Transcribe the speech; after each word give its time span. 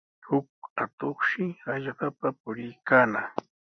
Huk 0.27 0.49
atuqshi 0.83 1.43
hallqapa 1.63 2.27
puriykaanaq. 2.39 3.29